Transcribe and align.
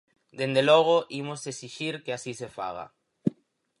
Dende 0.39 0.61
logo, 0.69 0.95
imos 1.21 1.41
exixir 1.51 1.93
que 2.03 2.11
así 2.17 2.31
se 2.41 2.49
faga. 2.57 2.85